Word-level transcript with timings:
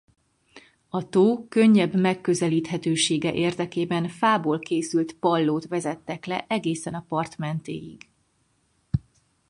A 0.89 1.09
tó 1.09 1.45
könnyebb 1.49 1.95
megközelíthetősége 1.95 3.33
érdekében 3.33 4.07
fából 4.09 4.59
készült 4.59 5.13
pallót 5.13 5.67
vezettek 5.67 6.25
le 6.25 6.45
egészen 6.47 6.93
a 6.93 7.05
part 7.07 7.37
mentéig. 7.37 8.07